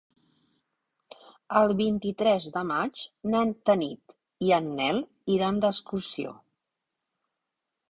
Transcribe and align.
El 1.59 1.73
vint-i-tres 1.81 2.47
de 2.55 2.63
maig 2.71 3.03
na 3.35 3.43
Tanit 3.71 4.17
i 4.49 4.51
en 4.59 4.73
Nel 4.81 5.03
iran 5.37 5.63
d'excursió. 5.67 6.35